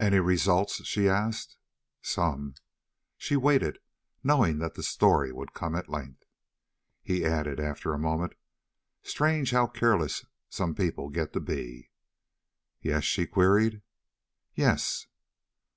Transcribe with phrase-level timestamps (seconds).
[0.00, 1.56] "Any results?" she asked.
[2.00, 2.56] "Some."
[3.16, 3.78] She waited,
[4.24, 6.24] knowing that the story would come at length.
[7.00, 8.32] He added after a moment:
[9.04, 11.92] "Strange how careless some people get to be."
[12.80, 13.82] "Yes?" she queried.
[14.52, 15.06] "Yes."